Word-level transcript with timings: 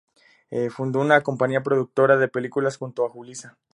Fundó 0.71 0.99
una 0.99 1.21
compañía 1.21 1.61
productora 1.61 2.17
de 2.17 2.27
películas 2.27 2.77
junto 2.77 3.05
a 3.05 3.09
Julissa. 3.09 3.59